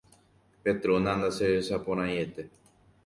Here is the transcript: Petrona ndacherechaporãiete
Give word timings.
Petrona 0.63 1.11
ndacherechaporãiete 1.19 2.43